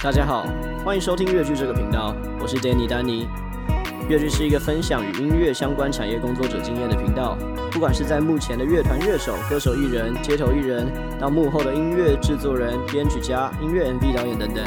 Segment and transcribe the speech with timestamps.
[0.00, 0.46] 大家好，
[0.84, 3.26] 欢迎收听乐剧这个频道，我是 Danny 丹尼。
[4.08, 7.36] 乐剧是一个分享与音乐相关产业工作者经验的频道，
[7.72, 10.86] 不管是在幕前的乐团乐手、歌手艺人、街头艺人，
[11.18, 14.64] 到幕后的音乐制作人、编曲家、音乐 MV 导演等等，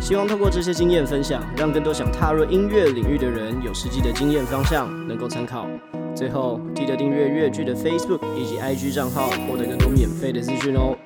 [0.00, 5.66] 希望透过这些经验分享，让更多想踏入音乐领域的人有实际的经验方向，能够参考。
[6.14, 10.96] 最后，记得订阅乐剧的 Facebook 以及 IG 账号，获得更多免费的资讯哦。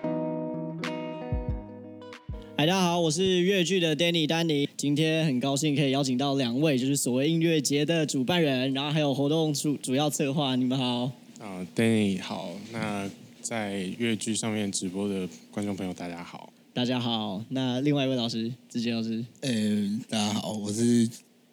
[2.65, 4.67] 大家好，我是越剧的 Danny 丹尼。
[4.75, 10.57] 今天很高兴可以邀请到两位，就是所谓音乐节的主办人，然后还有活动主主要策划。
[10.57, 11.13] 你们好。
[11.39, 12.57] 啊、uh，Danny 好。
[12.73, 13.07] 那
[13.43, 16.51] 在粤剧上面直播的观众朋友，大家好。
[16.73, 17.45] 大家好。
[17.51, 19.23] 那另外一位老师，子杰老师。
[19.43, 21.07] 呃，大家好，我是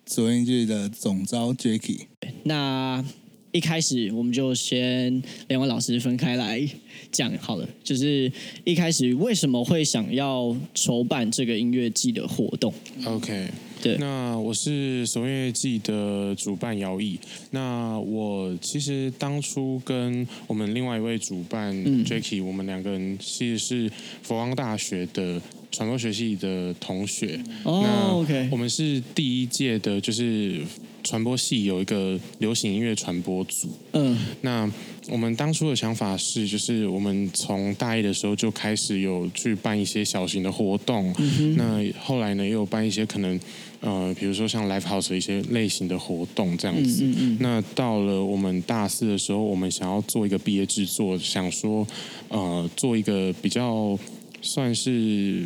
[0.05, 2.03] 所谓音乐剧的总招 Jacky。
[2.43, 3.03] 那
[3.51, 6.65] 一开始我们就先两位老师分开来
[7.11, 8.31] 讲好了，就是
[8.63, 12.73] 一开始为什么会想要筹办这个音乐季的活动
[13.05, 13.49] ？OK，
[13.81, 17.19] 对，那我是所谓音乐季的主办姚毅。
[17.49, 23.91] 那我其实当初跟我们另外一位主办 Jacky，、嗯、我们两个人其实是
[24.23, 27.37] 佛光大学的传播学系的同学。
[27.63, 30.61] 哦、那 OK，我们是第一届的，就是。
[31.03, 34.71] 传播系有一个流行音乐传播组，嗯，那
[35.09, 43.39] 我们当初的想法是，就是我们从大一的时候就开始有去办一些小型的活动，嗯、那后来呢，也有办一些可能，
[43.79, 47.03] 呃，比如说像 live house 的一些类型的活动这样子。
[47.03, 51.85] 嗯嗯嗯、那到了我们大四的时候，我们想要做一个毕业制作，想说，
[52.29, 53.97] 呃，做一个比较
[54.41, 55.45] 算是。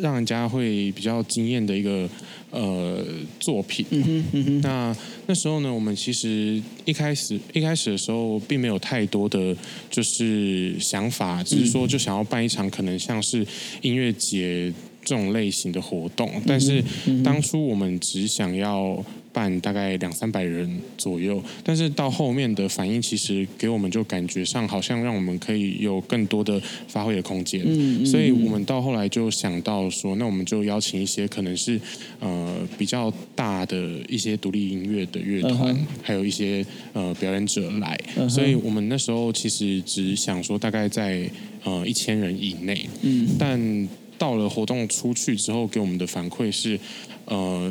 [0.00, 2.08] 让人家会比较惊艳的一个
[2.50, 3.04] 呃
[3.38, 3.84] 作品。
[3.90, 4.60] 嗯哼嗯哼。
[4.60, 9.56] 那那时候呢，我们其实一开始一开始的时候，并没有太多的
[9.90, 13.46] 就是想法，只是说就想要办一场可能像是
[13.82, 14.72] 音乐节
[15.04, 16.30] 这种类型的活动。
[16.46, 16.82] 但是
[17.24, 19.04] 当初我们只想要。
[19.32, 20.68] 办大概两三百人
[20.98, 27.62] 左右，但是到后面的反应，其实给我们就感觉上好像让我们可以有更多的发挥的空间。
[27.64, 31.80] 嗯，所以我们到后来就想到说，那我们就邀请一些可能是
[32.18, 33.76] 呃比较大的
[34.08, 35.84] 一些独立音乐的乐团，uh -huh.
[36.02, 37.98] 还有一些呃表演者来。
[38.16, 38.28] Uh -huh.
[38.28, 41.30] 所以我们那时候其实只想说大概在
[41.62, 42.88] 呃一千人以内。
[43.02, 43.88] 嗯，但
[44.18, 46.78] 到了活动出去之后，给我们的反馈是
[47.26, 47.70] 呃。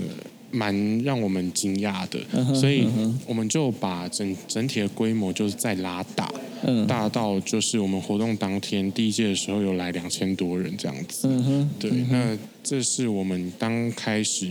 [0.51, 2.87] 蛮让我们惊讶的，uh -huh, 所以
[3.27, 6.31] 我们就把整整体的规模就是再拉大
[6.65, 6.85] ，uh.
[6.85, 11.27] 大到就是我们活动当天第一届的时候有来两千多人这样子。
[11.27, 12.05] Uh 对，uh.
[12.09, 14.49] 那这是我们刚开始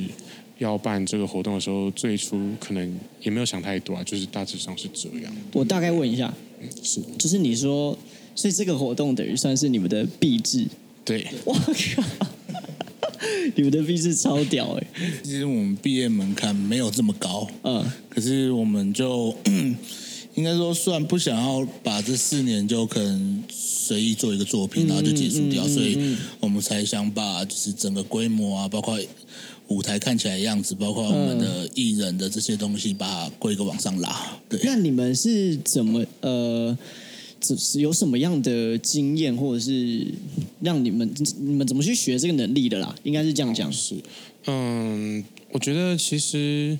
[0.59, 5.33] 要办这个活动的时候，最初可能也没有想太多啊，就是大致上是这样。
[5.53, 6.33] 我大概问一下，
[6.83, 7.97] 是，就是你说，
[8.35, 10.67] 所以这个活动等于算是你们的币制？
[11.05, 12.03] 对，我靠。
[13.57, 14.87] 你们的毕制超屌哎！
[15.23, 19.35] 其实我们毕业门槛没有这么高，嗯，可是我们就
[20.35, 28.99] 应该说，算不想要把这四年就可能随意做一个作品，然后就结束掉，嗯嗯嗯嗯、所以我们才想把就是整个规模啊，包括
[29.69, 34.39] 舞台看起来的样子，包括我们的艺人的这些东西，把规格往上拉。
[34.49, 36.77] 对，那你们是怎么呃？
[37.41, 40.07] 只是有什么样的经验，或者是
[40.61, 41.09] 让你们
[41.41, 42.95] 你们怎么去学这个能力的啦？
[43.05, 43.73] 应该是这样讲。
[43.73, 43.95] 是，
[44.47, 46.77] 嗯，我觉得其实，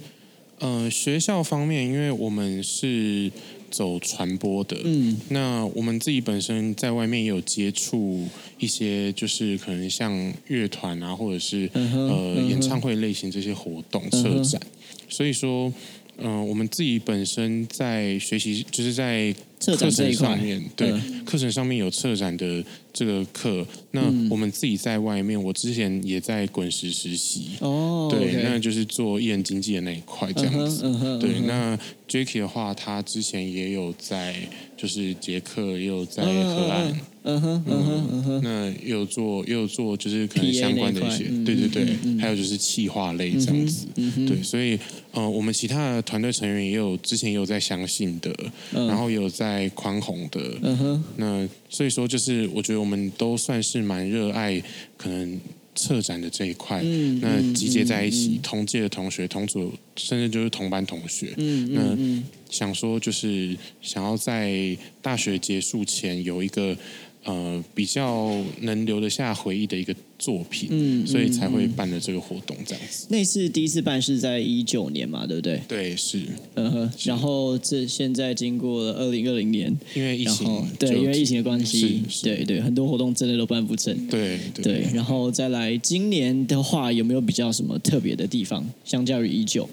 [0.61, 3.31] 嗯，学校方面，因为我们是
[3.71, 8.27] 走传播的，嗯，那我们自己本身在外面也有接触
[8.59, 14.61] 一些，就是可能像乐团啊，或者是、嗯、呃、嗯、演唱会类型这些活动、嗯、策展，
[15.09, 15.73] 所以说，
[16.17, 19.35] 嗯，我们自己本身在学习，就是在。
[19.61, 23.67] 课程上面，对，嗯、课程上面有策展的这个课。
[23.91, 27.51] 那我们自己在外面，我之前也在滚石实习。
[27.61, 30.83] 哦，对，okay、那就是做艺人经纪的那一块这样子。
[30.85, 34.37] 嗯嗯、对，那 Jacky 的话，他之前也有在，
[34.77, 37.01] 就是捷克，也有在荷兰。
[37.29, 38.41] 嗯哼，嗯哼，嗯哼。
[38.43, 43.87] 那也有做，也有做，就是可能相关的一些，对对对、嗯，还有就是企划类这样子。
[43.97, 44.79] 嗯，对，所以，
[45.13, 48.35] 呃，我们其他的团队成员也有，之前也有在相信的，
[48.73, 49.69] 嗯、然后也有在。
[49.75, 54.61] 宽宏的，嗯哼，那所以说就是我觉得我们都算是蛮热爱
[54.97, 55.41] 可能
[55.75, 66.77] 策展的这一块，嗯，那集结在一起，嗯、同届的同学、同组，甚至就是同班同学，嗯，那、嗯、想说就是想要在大学结束前有一个
[67.25, 73.07] 呃比较能留得下回忆的一个作品，嗯，所以才会办了这个活动这样子。
[73.11, 75.61] 那次第一次办是在一九年嘛，对不对？
[75.69, 76.23] 对，是。
[76.55, 83.95] 嗯哼，然后这现在经过了二零二零年，因为疫情，对，因为疫情的关系，是对对，很多活动真的都办不成。
[84.09, 88.69] 对对，对，然后再来今年的话，有没有比较什么特别的地方？
[88.85, 89.69] 相较于一九。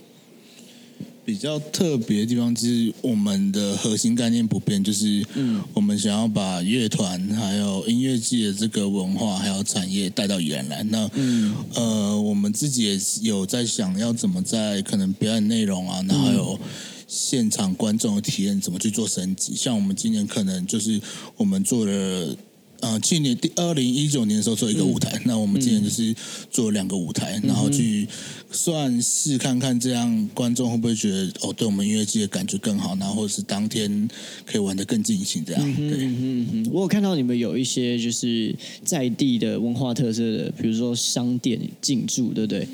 [1.25, 10.83] 比较特别的地方就是我们的核心概念不变，就是嗯，我们想要把乐团还有音乐界的这个文化还有产业带到宜兰来。
[10.83, 16.60] 那嗯呃，我们自己也有在想要怎么在可能表演内容啊，然后还有
[17.07, 19.56] 现场观众的体验怎么去做升级。
[19.56, 21.01] 像我们今年可能就是
[21.38, 22.38] 我们做了。
[22.85, 26.15] 呃，去年第二零一九年的时候做一个舞台，嗯、那我们今年就是
[26.51, 28.07] 做两个舞台，嗯、然后去
[28.51, 34.07] 算是看看这样观众会不会觉得哦，对我们音乐季的感觉更好，然后或者是当天
[34.45, 35.61] 可以玩的更尽兴这样。
[35.65, 42.67] 嗯、对，嗯嗯，我有看到你们有一些就是在地的文化特色的，比如说商店进驻，对不对？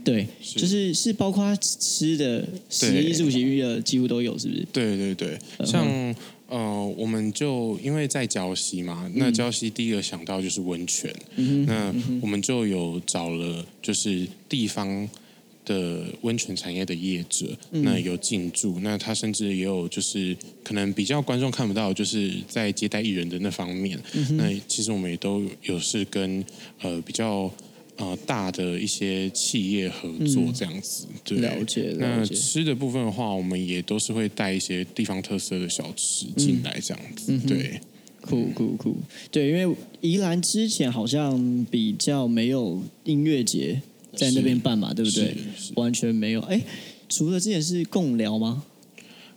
[0.00, 4.66] 是对，是就是是包括吃的、食衣住行娱乐几乎都有，是不是？
[4.72, 5.86] 对对对，像。
[5.86, 6.14] 嗯
[6.50, 15.08] 呃，我们就因为在礁溪嘛，嗯、那礁溪第一个想到就是温泉，嗯、那我们就有找了就是地方
[15.64, 26.44] 的温泉产业的业者，嗯、那有进驻，那他甚至也有就是可能比较观众看不到，就是在接待艺人的那方面，嗯、那其实我们也都有是跟
[26.82, 27.48] 呃比较。
[28.00, 31.06] 呃，大的一些企业合作这样子。
[31.36, 31.94] 了解。
[31.98, 37.80] 那吃的部分的话，我们也都是会带一些地方特色的小吃进来这样子，嗯、对。
[38.22, 38.96] 酷酷酷，
[39.30, 43.80] 对，因为宜兰之前好像比较没有音乐节
[44.14, 45.34] 在那边办嘛，对不对？
[45.76, 46.40] 完全没有。
[46.42, 46.60] 哎，
[47.08, 48.62] 除了之前是贡寮吗？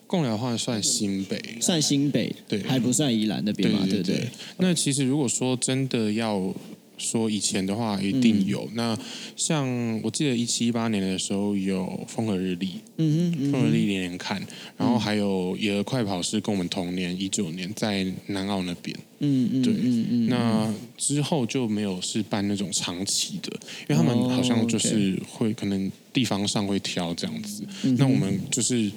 [0.05, 4.29] 共寮的话算新北，算新北，对，还不算宜兰那边嘛，对不对，对，对？
[4.57, 6.53] 那其实如果说真的要。
[7.03, 8.99] 说以前的话一定有，嗯、那
[9.35, 9.67] 像
[10.01, 14.41] 我记得一七一八年的时候有风和日丽，嗯风和日丽连连看，
[14.77, 23.51] 然后还有野鹅快跑是跟我们同年一九年在南澳那边，嗯嗯，对，嗯嗯，那之后就没有是办那种长期的，
[23.87, 28.89] 因为他们好像就是会可能地方上会挑这样子，嗯、那我们就是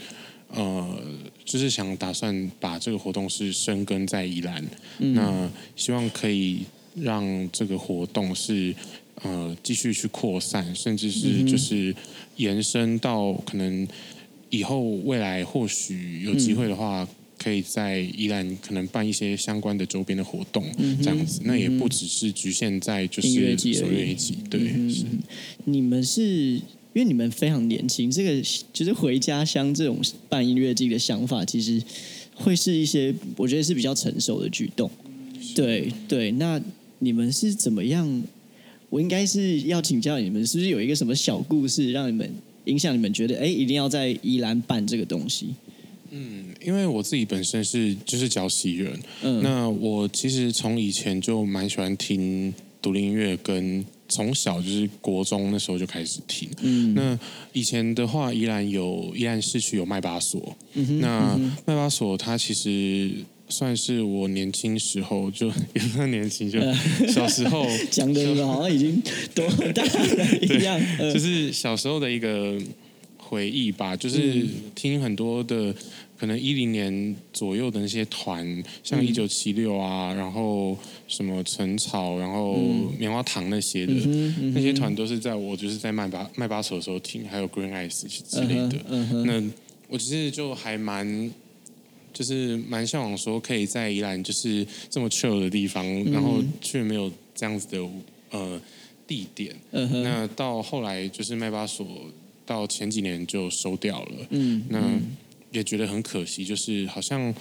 [0.54, 1.02] 呃
[1.44, 4.64] 就是想打算把这个活动是深耕在宜兰，
[5.00, 6.60] 嗯、那希望可以。
[6.96, 8.74] 让这个活动是
[9.22, 11.94] 呃继续去扩散，甚至是就是
[12.36, 13.86] 延伸到可能
[14.50, 17.08] 以后未来或许有机会的话，嗯、
[17.38, 20.64] 可以在宜兰可能办一些相关的周边的活动，
[21.02, 21.40] 这样子。
[21.44, 24.60] 那也不只是局限在就是音乐季，音乐季对。
[24.60, 25.04] 嗯、是
[25.64, 26.62] 你们是因
[26.94, 31.82] 为你们非常年轻，这个就是回家乡这种办音乐季的想法，其实
[32.34, 34.90] 会是一些我觉得是比较成熟的举动。
[35.40, 36.60] 是对对，那。
[36.98, 38.22] 你们是怎么样？
[38.88, 42.30] 我应该是要请教你们，是不是有一个什么小故事让你们
[42.66, 45.48] 影响你们，觉得哎，一定要在宜兰办这个东西？
[46.12, 56.48] 嗯，因为我自己本身是就是礁溪人，嗯，那我其实从以前就蛮喜欢听独立音乐，跟从小就是国中那时候就开始听。
[56.62, 57.18] 嗯，那
[57.52, 63.10] 以前的话，宜兰有宜兰市区有麦巴索，嗯哼，那麦巴索它其实。
[63.48, 66.60] 算是我年轻时候就也算年轻，就
[67.06, 69.00] 小时候 讲的好像已经
[69.34, 72.58] 多大了一样，就是小时候的一个
[73.16, 73.96] 回忆吧。
[73.96, 74.44] 就是
[74.74, 75.72] 听很多的，
[76.18, 80.76] 可能一零年左右的那些团，像一九七六啊，然后
[81.06, 82.58] 什么陈草，然后
[82.98, 83.92] 棉花糖那些的，
[84.54, 88.76] 那些团都是在我就是在麦巴麦巴手的时候听，还有 Green Eyes 之类的。
[89.24, 89.40] 那
[89.86, 91.30] 我其实就还蛮。
[92.16, 97.86] 就是蛮向往说可以在宜兰就是这么 chill 的地方，嗯、然后却没有这样子的
[98.30, 98.58] 呃
[99.06, 99.54] 地点。
[99.72, 101.86] 嗯、那到后来就是麦巴索
[102.46, 104.26] 到前几年就收掉了。
[104.30, 104.80] 嗯，那
[105.50, 107.34] 也觉得很可惜，就是好像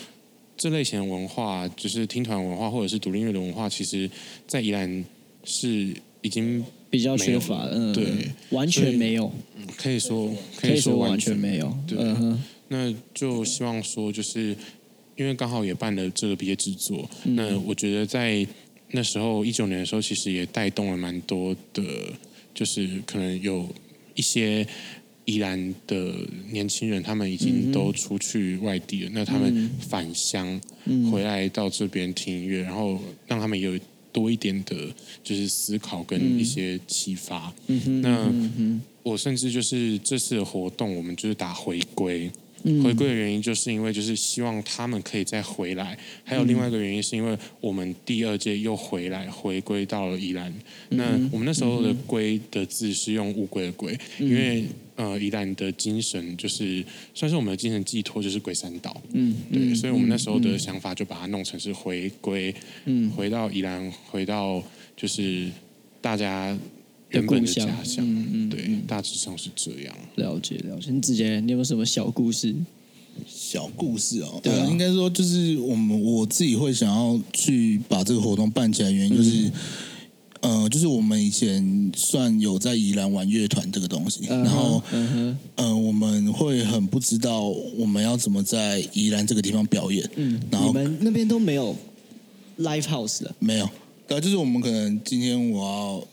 [0.58, 4.10] 这类型的文化，就是听团文化或者是独立音乐的文化，其实
[4.46, 5.05] 在宜兰
[5.46, 7.72] 是已经比较缺乏了。
[7.74, 9.32] 嗯，对，完全没有，
[9.77, 11.74] 可以说可以说完全没有。
[11.88, 11.98] 对。
[12.68, 14.56] 那就希望说，就是
[15.16, 18.46] 因为刚好也办了这个毕业制作，嗯、那我觉得在
[18.92, 21.84] 那时候一九年的时候，其实也带动了蛮多的，
[22.54, 23.68] 就是可能有
[24.14, 24.68] 一些
[25.26, 26.14] 宜兰的
[26.52, 30.60] 年轻人，他们已经都出去外地了，嗯、那他们返乡
[31.12, 33.78] 回来到这边听音乐，然后让他们有
[34.12, 34.76] 多一点的，
[35.24, 37.54] 就是思考跟一些启发。
[37.68, 38.34] 嗯、那
[39.04, 42.32] 我甚至就是这次的活动，我们就是打回归。
[42.84, 50.54] 回归的原因就是因为就是希望他们可以再回来，还有另外一个原因是因为我们第二届又回来回归到了宜兰。
[50.90, 59.00] 那我们那时候的“归”的字是用乌龟的“龟”，因为呃宜兰的精神就是算是我们的精神寄托，就是龟山岛。
[59.14, 62.54] 嗯，对，所以我们那时候的想法就把它弄成是回归，
[62.86, 64.64] 嗯，回到宜兰，回到
[64.98, 65.50] 就是
[66.02, 66.58] 大家。
[67.16, 69.96] 原本的家乡，嗯嗯，对，大致上是这样。
[70.16, 72.56] 了解了解，你之前你有没有什么小故事？
[73.26, 79.50] 小故事哦，对啊，应该说就是我们我自己会想要去把这个活动办起来，原因就是，
[80.42, 87.44] 呃，就是我们以前算有在宜兰玩乐团这个东西，然后，嗯哼，呃，我们会很不知道
[87.78, 91.74] 我们要怎么在宜兰这个地方表演，嗯，然后你们那边都没有
[92.60, 93.70] live house 的，没有，
[94.10, 96.08] 对，就是我们可能今天我要。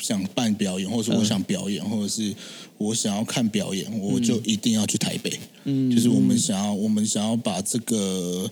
[0.00, 2.34] 想办表演，或者说我想表演，嗯、或者是
[2.78, 5.38] 我想要看表演，我就一定要去台北。
[5.64, 8.50] 嗯，就是我们想要，我们想要把这个，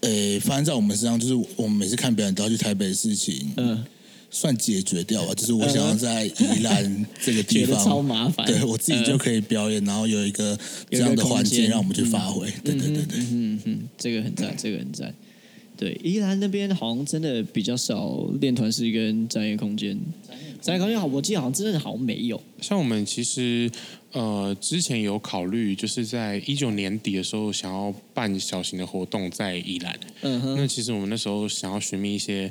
[0.00, 3.84] 呃、欸，发生在我们身上，就是我们每次看表演都要去台北的事情，嗯，
[4.30, 5.34] 算解决掉吧。
[5.34, 10.58] 就是我想要在宜兰 这个地方，超麻烦，对我自己就可以表演，然后有一个
[10.90, 12.48] 这样的环境让我们去发挥。
[12.48, 15.12] 嗯、对对对对，嗯嗯，这个很赞，这个很赞。
[15.76, 19.98] 对，宜兰那边好像真的比较少练团室跟展演空间。
[20.64, 22.42] 展演空间好，我记得好像真的好像没有。
[22.58, 23.70] 像我们其实
[24.12, 29.94] 呃之前有考虑，就是在一九年底的时候想要办小型的活动在宜兰。
[30.22, 30.56] 嗯哼。
[30.56, 32.50] 那其实我们那时候想要寻觅一些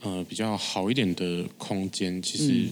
[0.00, 2.64] 呃比较好一点的空间，其实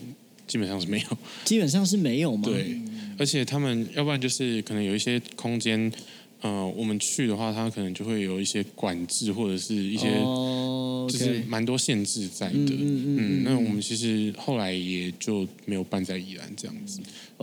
[0.46, 1.06] 基本上是没有。
[1.10, 2.44] 嗯、基本上是没有吗？
[2.46, 2.80] 对，
[3.18, 5.92] 而且他们要不然就是可能有一些空间。
[6.40, 10.06] 呃，我们去的话，它可能就会有一些管制，或者是一些，
[11.08, 12.54] 就是蛮多限制在的。
[12.54, 17.00] 嗯，嗯，嗯，嗯，那我们其实后来也就没有办在宜兰这样子。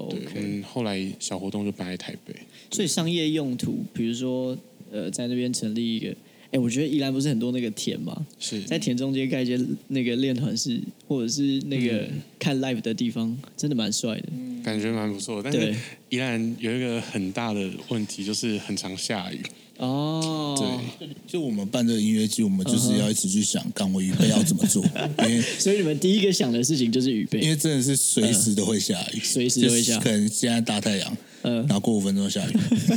[0.09, 2.35] 对，嗯，后来小活动就办在台北。
[2.71, 4.57] 所以商业用途，比如说，
[4.91, 6.15] 呃，在那边成立一个。
[6.55, 8.25] 哎，我觉得宜兰不是很多那个田嘛？
[8.39, 9.59] 是在田中间盖一些
[9.89, 12.07] 那个练团室，或者是那个
[12.39, 14.29] 看 live 的地方，真的蛮帅的，
[14.63, 15.43] 感觉蛮不错。
[15.43, 15.75] 但是
[16.07, 19.41] 宜兰有一个很大的问题，就是很常下雨。
[19.79, 20.55] 哦，
[20.97, 24.81] 对，就我们办这个音乐季，我们就是要一直去想，赶我预备要怎么做。
[25.27, 32.53] 因为 所以你们第一个想的事情就是预备，因为真的是随时都会下雨，随时都会下，可能现在大太阳，嗯，然后过五分钟下雨。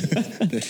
[0.48, 0.62] 对。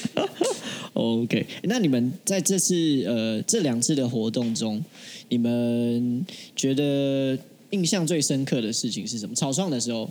[0.99, 2.75] OK，那你们在这次
[3.07, 4.85] 呃这两次的活动中，
[5.29, 6.27] 你们
[6.57, 7.39] 觉得
[7.71, 9.33] 印象最深刻的事情是什么？
[9.33, 10.11] 草创的时候，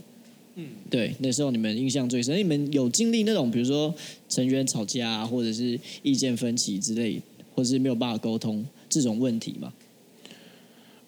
[0.56, 2.38] 嗯，对，那时候你们印象最深。
[2.38, 3.94] 你们有经历那种比如说
[4.30, 7.22] 成员吵架啊，或者是意见分歧之类，
[7.54, 9.74] 或者是没有办法沟通这种问题吗？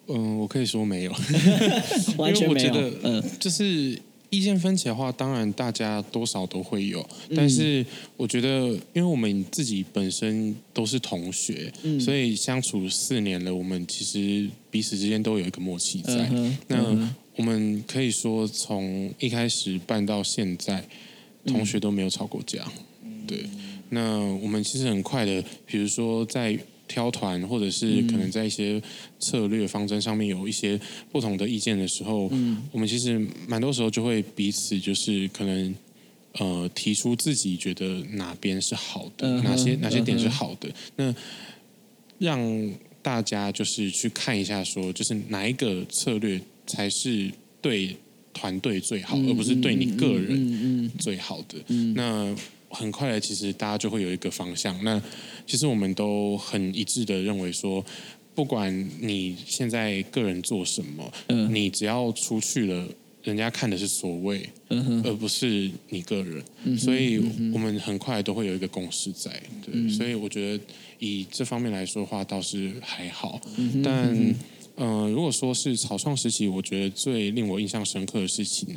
[0.07, 1.15] 嗯，我可以说没有，
[2.17, 2.73] 完全没有。
[3.03, 3.97] 嗯，就是。
[4.29, 16.29] 意见分歧的话，当然大家多少都会有，但是我觉得，因为我们自己本身都是同学，嗯、所以相处四年了，我们其实彼此之间都有一个默契在。
[16.67, 20.83] 那我们可以说，从一开始办到现在，
[21.45, 22.63] 同学都没有吵过架。
[23.03, 23.45] 嗯、对，
[23.89, 26.57] 那我们其实很快的，比如说在。
[26.89, 28.81] 挑团，或者是可能在一些
[29.19, 30.77] 策略方针上面有一些
[31.11, 35.75] 不同的意见的时候，嗯，我们其实蛮多时候就会彼此就是可能
[36.33, 40.67] 呃提出自己觉得哪边是好的，嗯、哪些哪些点是好的，
[40.97, 41.15] 嗯、
[42.19, 47.31] 那让大家就是去看一下，说就是哪一个策略才是
[47.61, 47.95] 对
[48.33, 51.57] 团队最好，嗯、而不是对你个人最好的。
[51.67, 52.35] 嗯、那
[52.69, 54.77] 很快的，其实大家就会有一个方向。
[54.83, 55.01] 那
[55.49, 57.83] 其实我们都很一致的认为说，
[58.35, 62.87] 不管你现在个人做什么，嗯、你只要出去了，
[63.23, 66.43] 人家看的是所谓，嗯、哼而不是你个人。
[66.65, 67.17] 嗯、所以
[67.51, 69.31] 我们很快都会有一个共识在。
[69.65, 70.63] 对，嗯、所以我觉得
[70.99, 73.41] 以这方面来说的话，倒是还好。
[73.83, 74.15] 但
[74.79, 78.75] 嗯、呃，如果说是草创时期，我觉得最令我印象深刻的事情，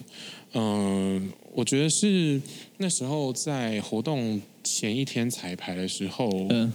[0.53, 1.23] 嗯、呃。
[1.55, 2.41] 我觉得是
[2.79, 6.73] 那时候在活动前一天彩排的时候，嗯，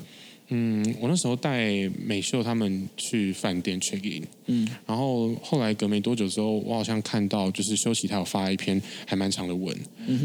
[0.50, 9.76] 嗯，我那时候带美秀他们去饭店 check in，嗯，然后后来隔没多久之后，我好像看到就是修齐他有发一篇还蛮长的文，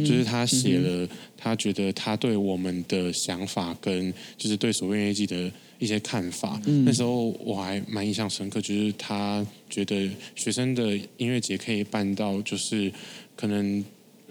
[0.04, 5.50] 就是他写了他觉得他对我们的想法跟就是对所谓音乐季的
[5.82, 12.92] 一些看法，嗯、那时候我还蛮印象深刻，就是他觉得学生的音乐节可以办到就是
[13.36, 13.84] 可能。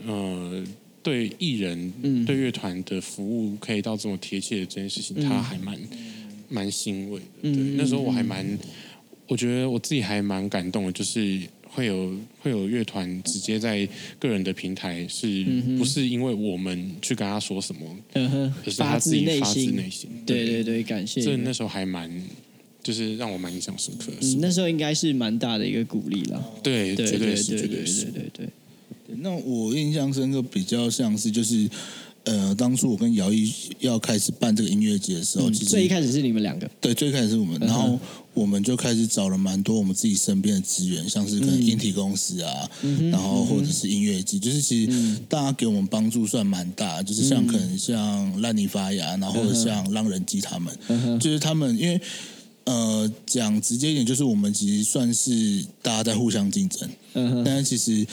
[0.03, 0.63] 呃，
[1.03, 5.79] 对艺人、嗯、对乐团的服务可以到这么贴切的这件事情，嗯、他还蛮
[6.49, 7.25] 蛮欣慰的。
[7.43, 8.43] 对，嗯、那时候我还蛮，
[9.27, 11.39] 我觉得我自己还蛮感动的，就是
[11.73, 12.11] 会有
[12.41, 13.87] 会有乐团直接在
[14.19, 15.43] 个人的平台是，
[15.77, 17.81] 不是因为我们去跟他说什么，
[18.13, 21.21] 嗯哼，可是他自己发自内心，对对对，感谢。
[21.21, 22.11] 这那时候还蛮，
[22.83, 24.17] 就是让我蛮印象深刻的。
[24.21, 26.53] 嗯，那时候应该是蛮大的一个鼓励了。
[26.61, 29.15] 对，对，绝对是，对，对，是，对，对，对。
[29.21, 31.69] 那我印象深刻比较像是就是。
[32.23, 37.99] 呃，当初我跟姚毅要开始办这个音乐节的时候，其实最一开始是你们两个，对，最开始是我们，然后
[38.33, 42.69] 我们就开始找了蛮多我们自己身边的资源，像是可能音体公司啊，
[43.11, 51.99] 然后或者是音乐季，就是其实大家给我们帮助算蛮大，就是像可能像烂泥发芽，然后或者像浪人机他们，就是他们因为。
[52.71, 58.07] 呃，讲直接一点，就是我们其实算是大家在互相竞争，嗯哼，但是其实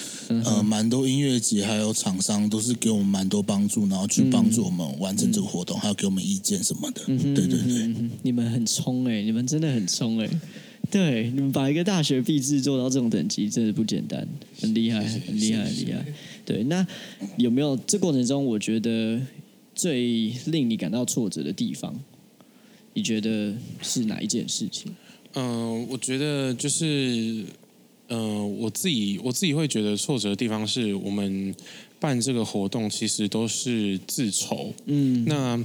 [0.45, 7.03] 呃，蛮多音乐节还有厂商都是给我们蛮多帮助，然后去帮助我们完成这个活动，嗯、还有给我们意见什么的。
[7.07, 10.41] 嗯，对对对，嗯、你们很冲哎、欸，你们真的很冲哎、欸，
[10.91, 14.27] 对，你们把一个大学毕制做到这种等级，真的不简单，
[14.61, 16.05] 很厉害，很厉害，很厉害。
[16.45, 16.85] 对，那
[17.37, 19.21] 有没有这过程中，我觉得
[19.75, 21.95] 最令你感到挫折的地方？
[22.99, 24.93] 你觉得是哪一件事情？
[25.35, 27.45] 嗯、呃，我觉得就是，
[28.09, 31.55] 嗯、呃，我自己我自己会觉得挫折的地方是我们
[32.01, 34.75] 办这个活动其实都是自筹。
[34.87, 35.65] 嗯，那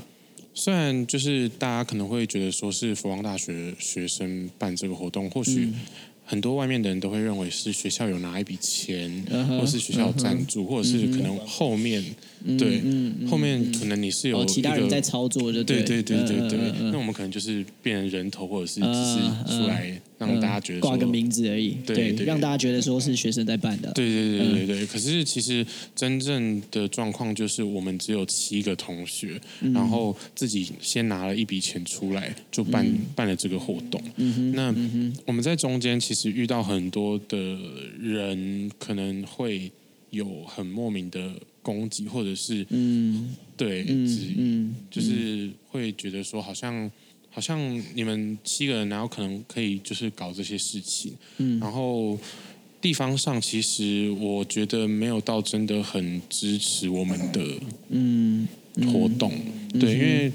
[0.53, 5.69] 虽然就是大家可能会觉得说是佛光大学学生办这个活动，或许。
[6.25, 12.01] 很多外面的人都会认为是学校有拿一笔钱，uh 或是学校有赞助，uh 或者是可能后面、
[12.47, 16.59] uh 对、uh 后面可能你是有、哦、其他人在操作就，对对对对对。
[16.59, 20.01] Uh 那我们可能就是变成人头，或者是只是出来。
[20.19, 24.85] 让大家觉得挂个名字而已，对，对，让大家觉得说是学生在办的，对对对对对。
[24.85, 34.01] 可是其实真正的状况就是，我们只有七个同学，嗯，然后自己先拿了一笔钱出来，就办，嗯，办了这个活动。
[34.15, 37.57] 嗯，那，嗯，我们在中间其实遇到很多的
[37.99, 39.69] 人，可能会
[40.11, 46.91] 有很莫名的攻击，或者是嗯，对，嗯，嗯，就是会觉得说好像。
[47.35, 47.59] 好像
[47.95, 52.15] 你们七个人，然后可能可以就是搞这些事情，嗯，然后
[52.79, 57.43] 地方上其实我觉得没有到真的很支持我们的
[57.89, 58.47] 嗯
[58.85, 59.33] 活动，
[59.73, 60.31] 嗯、对、嗯，因为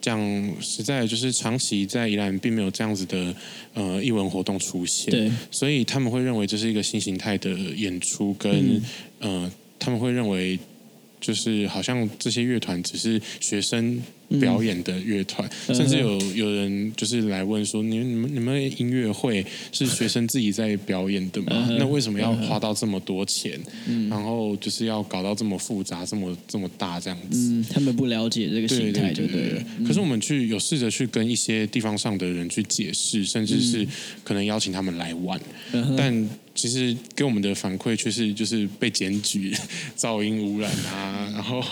[0.00, 3.36] 讲实在，就是长期在宜兰并没有这样子的
[3.74, 8.80] 呃艺文活动出现，对，所以他们会认为这是一个新形态的演出，跟、
[9.20, 10.56] 嗯、呃他们会认为
[11.20, 14.00] 就是好像这些乐团只是学生。
[14.38, 21.66] 表演的乐团，嗯，甚至有有人就是来问说：“你们你们你们音乐会是学生自己在表演的吗？
[21.68, 24.08] 嗯、那为什么要花到这么多钱，嗯？
[24.08, 27.38] 然后就是要搞到这么复杂、这么这么大这样子？
[27.50, 29.64] 嗯、他们不了解这个心态，对对对。
[29.86, 33.86] 可是我们去有试着去跟一些地方上的人去解释，甚至是
[34.22, 35.40] 可能邀请他们来玩，
[35.72, 36.28] 嗯、但。
[36.52, 39.54] 其实给我们的反馈却是就是被检举
[39.96, 41.62] 噪音污染啊，然后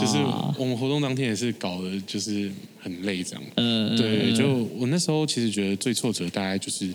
[0.00, 0.16] 就是
[0.58, 3.42] 我们活动当天也是搞得就是很累这样。
[3.56, 6.88] 嗯，对，就我那时候其实觉得最挫折大概就是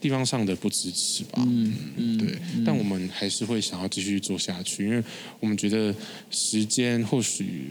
[0.00, 1.42] 地方上的不支持吧。
[1.46, 2.38] 嗯嗯，对。
[2.64, 5.02] 但我们还是会想要继续做下去，因为
[5.40, 5.94] 我们觉得
[6.30, 7.70] 时间或许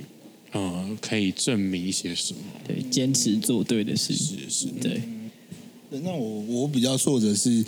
[0.51, 2.39] 呃可以证明一些什么。
[2.67, 4.67] 对，坚持做对的事是是。
[4.81, 5.01] 对。
[5.89, 7.63] 那我我比较挫折是。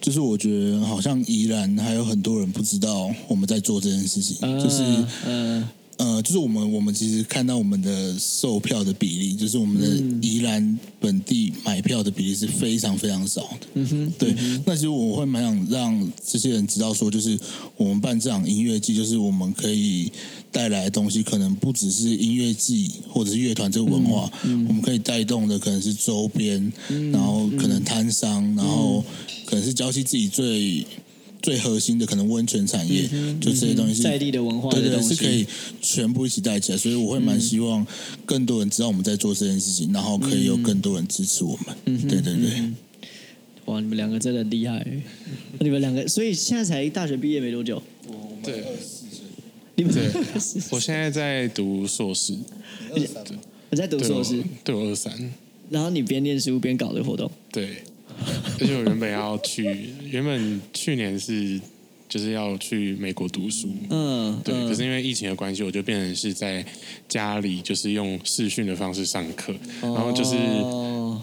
[0.00, 4.82] 就是我觉得好像宜兰还有很多人不知道我们在做这件事情，就是
[5.24, 5.70] 呃
[6.02, 9.86] 呃，就是我们我们其实看到我们的售票的比例，就是我们的
[10.26, 13.66] 宜兰本地买票的比例是非常非常少的。
[13.74, 14.34] 嗯哼，对。
[14.66, 17.38] 那其实我会蛮想让这些人知道说，就是
[17.76, 20.10] 我们办这场音乐季，就是我们可以
[20.50, 26.72] 带来的东西，可能不只是音乐季或者是乐团这个文化，我们可以带动的可能是周边，
[27.12, 29.04] 然后可能摊商，然后。
[29.44, 30.86] 可能是礁溪自己最
[31.42, 35.44] 最核心的，可能温泉产业，嗯、就这些东西是在地的文化的，对对，是可以
[35.80, 36.78] 全部一起带起来。
[36.78, 37.84] 所以我会蛮希望
[38.24, 41.76] 更多人知道我们在做这件事情，然后可以有更多人支持我们。
[41.86, 42.70] 嗯，对对对。
[43.66, 44.84] 哇，你们两个真的厉害！
[45.60, 47.82] 你们两个，所以现在才大学毕业没多久。
[48.42, 49.24] 对，二十四岁。
[49.76, 50.10] 你们对，
[50.70, 52.34] 我现在在读硕士。
[52.92, 53.24] 二三，
[53.70, 55.12] 我在读硕士，对我二三。
[55.70, 57.84] 然后你边念书边搞这个活动，对。
[58.60, 61.60] 而且我原本要去，原本去年是
[62.08, 64.54] 就是要去美国读书，嗯，对。
[64.68, 66.64] 可是因为疫情的关系，我就变成是在
[67.08, 70.36] 家里，就是用视讯的方式上课，然后就是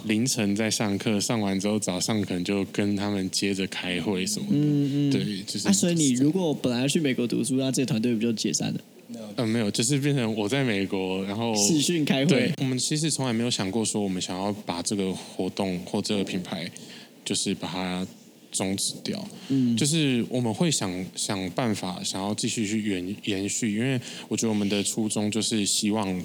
[0.06, 5.68] 凌晨在上课，上完之后早上可能就跟他们接着开会什么的，嗯嗯，对，就是。
[5.68, 8.80] 啊，所以你如果本来要去美国读书，那这个团队不就解散了？
[9.38, 12.26] 嗯，没有，就是变成我在美国，然后视讯开会。
[12.26, 16.70] 对，我们其实从来没有想过说，我们想要把这个活动或这个品牌，
[17.26, 18.06] 就是把它
[18.52, 19.28] 终止掉。
[19.48, 26.22] 嗯，就是我们会想想办法，想要继续去延延续，因为我觉得我们的初衷就是希望，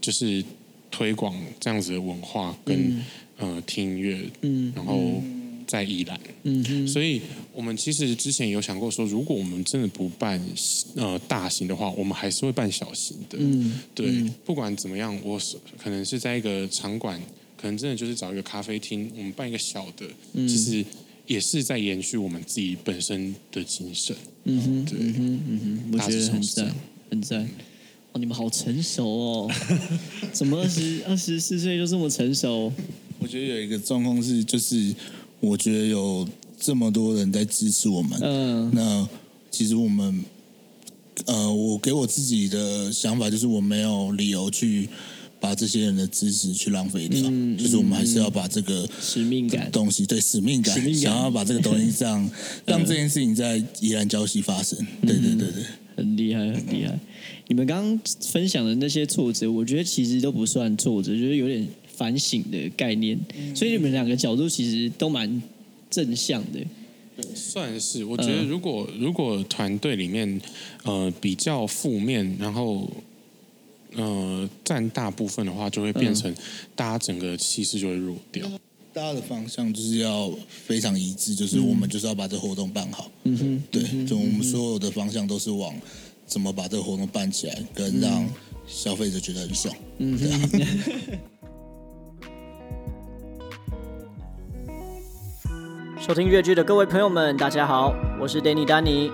[0.00, 0.42] 就是
[0.90, 5.22] 推广这样子的文化跟、嗯、呃听音乐，嗯，然后。
[5.68, 7.20] 在宜兰，嗯哼，所以
[7.52, 10.42] 我们其实之前有想过说，如果我们真的不办
[10.96, 17.20] 呃大型的话，我们还是会办小型的，嗯，对，嗯、不管怎么样，我是可能是在一个场馆，
[17.54, 20.82] 可能真的就是找一个咖啡厅，我们办一个小的，嗯、其实
[21.26, 26.74] 也是在延续我们自己本身的精神，嗯哼，对，嗯哼，嗯哼，我觉得很赞，
[27.10, 27.42] 很赞，
[28.12, 29.50] 哦，你们好成熟哦，
[30.32, 32.72] 怎么二十二十四岁就这么成熟？
[33.18, 34.94] 我觉得有一个状况是，就是。
[35.40, 39.08] 我觉得有这么多人在支持我们，嗯，那
[39.50, 40.24] 其实我们，
[41.26, 44.88] 呃，我给我自己的想法就是，我没有理由去
[45.38, 49.70] 把这些人的支持去浪费掉，嗯，就是我们还是要把这个使命感。
[49.70, 52.28] 东西，对使命感，使命感，想要把这个东西这样
[52.66, 55.62] 让这件事情在宜兰礁溪发生，对对对对，
[55.96, 56.98] 很厉害很厉害。
[57.46, 61.64] 你们刚刚分享的那些挫折，我觉得其实都不算挫折，就是有点。
[61.98, 63.18] 反省的概念，
[63.56, 65.42] 所以你们两个角度其实都蛮
[65.90, 66.60] 正向的。
[67.34, 70.40] 算是，我觉得如果、嗯、如果团队里面
[70.84, 72.88] 呃比较负面，然后
[73.96, 76.32] 呃占大部分的话，就会变成
[76.76, 78.48] 大家整个气势就会弱掉。
[78.92, 80.32] 大家的方向就是要
[80.66, 83.10] 非常一致，就是我们就是要把这活动办好。
[83.24, 85.74] 嗯哼，对，就我们所有的方向都是往
[86.24, 88.24] 怎么把这个活动办起来，跟让
[88.68, 89.74] 消费者觉得很爽。
[89.98, 90.60] 嗯哼。
[96.00, 99.10] 收听粤剧的各位朋友们，大家好，我是 Danny 丹尼。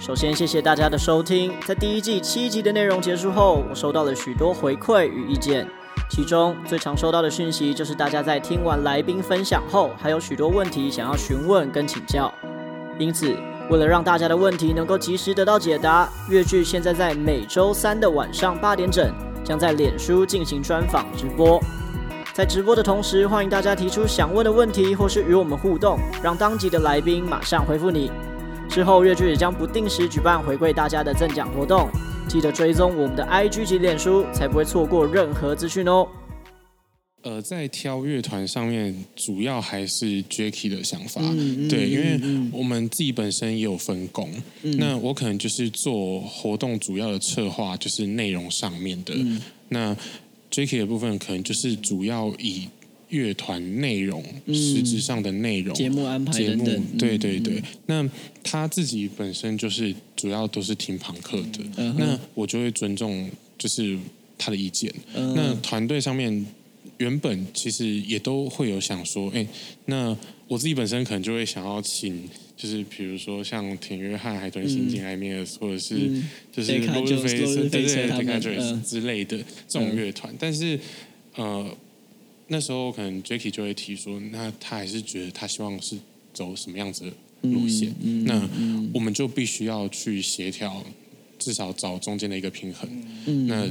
[0.00, 1.54] 首先，谢谢大家的收听。
[1.64, 5.64] 在第一季七集的内容结束后，我收到了许多回馈与意见，
[6.10, 12.32] 其中最常收到的讯息就是大家在听完来宾分享后，还有许多问题想要询问跟请教。
[12.98, 13.32] 因此，
[13.70, 19.08] 为了让大家的问题能够及时得到解答，粤剧现在在每周三的晚上八点整，
[19.44, 21.62] 将在脸书进行专访直播。
[22.34, 28.10] 在直播的同时，欢迎大家提出想问的问题，或是与我们互动，让当集的来宾马上回复你。
[28.68, 31.88] 之后，乐剧也将不定时举办回馈大家的赠奖活动，
[32.28, 36.08] 记得追踪我们的 IG 及脸书，才不会错过任何资讯哦。
[37.22, 44.28] 呃，在挑乐团上面，主要还是 Jacky 的想法，嗯、对，因为我们自己本身也有分工，
[44.64, 49.96] 嗯、那我可能就是做活动主要的策划，就是内容上面的，嗯、那。
[50.54, 52.68] Jacky 的部分可能就是主要以
[53.08, 57.54] 乐团内容、嗯、实质上的内容、节目安排等等，节目，对对对。
[57.56, 58.10] 嗯、那
[58.44, 63.98] 他自己本身就是主要都是听朋克的，嗯、那我就会尊重就是
[64.38, 64.94] 他的意见。
[65.14, 66.46] 嗯、那团队上面
[66.98, 69.44] 原本其实也都会有想说，哎，
[69.86, 72.22] 那我自己本身可能就会想要请。
[72.56, 75.96] 就是比如说像田约翰、海豚刑警、艾米尔斯，或者是
[76.52, 79.36] 就是罗斯菲斯，对对对，之类的
[79.68, 80.32] 这种乐团。
[80.38, 80.78] 但是
[81.34, 81.76] 呃，
[82.48, 85.96] 那时候可能 Jacky 就会提说，那他还是觉得他希望是
[86.32, 87.12] 走什么样子的
[87.48, 87.92] 路线。
[88.24, 88.48] 那
[88.92, 90.84] 我们就必须要去协调，
[91.38, 92.88] 至少找中间的一个平衡。
[93.48, 93.68] 那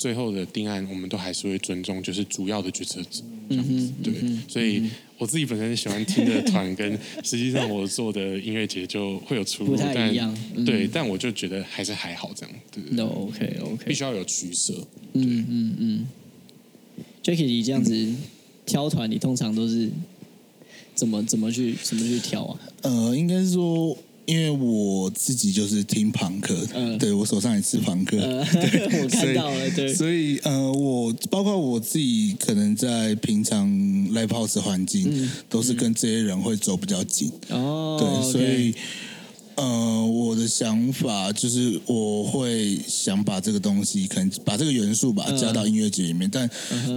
[0.00, 3.92] 最后的定案，我们都还是会尊重，就是主要的决策者这样子。
[4.02, 4.14] 对，
[4.48, 4.90] 所以。
[5.20, 10.34] 我自己本身喜欢听的团，跟实际上我做的音乐节就会有出入，不太一样。
[10.54, 12.54] 但对，但我就觉得还是还好这样。
[12.72, 14.72] 对，No OK OK，必须要有取舍。
[15.12, 16.06] 嗯嗯嗯。
[17.22, 18.14] ，Jackie，你这样子
[18.64, 19.90] 挑团，你通常都是
[20.94, 22.60] 怎么怎么去怎么去挑啊？
[22.80, 23.94] 呃，应该是说。
[24.30, 33.68] 因为我自己就是听朋克，嗯、对我手上也是朋克，嗯、对 我看到了，对，所以呃，我包括我自己，可能在平常
[34.12, 38.72] live house 环境，嗯、都是跟这些人会走比较近，哦，对.所以。
[39.60, 46.48] 呃，我的想法就是我会想把这个东西，可能把这个元素吧加到音乐节里面，但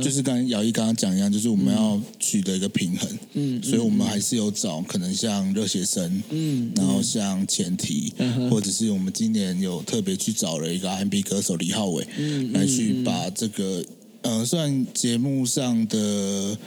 [0.01, 3.09] 就是跟姚毅刚刚讲一样，就是我们要取得一个平衡。
[3.33, 8.13] 嗯，所以我们还是有找可能像热血生，嗯，然后像前提，
[8.49, 13.83] 或者是我们今年有特别去找了一个 R&B 歌手李浩伟，嗯，来去把这个
[14.21, 16.57] 呃，算节目上的。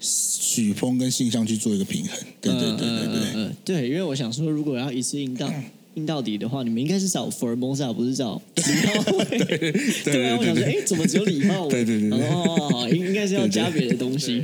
[0.00, 5.52] 曲风跟性向去做一个平衡，对对对对对，嗯嗯，对，因为我想说，如果要一次硬到
[5.94, 9.72] 硬到底的话，你们应该是找 Formosa，不是找 李浩伟，对对对，
[10.12, 11.70] 对啊，我想说，哎，怎么只有李浩伟？
[11.70, 14.42] 对对对，哦，应应该是要加别的东西，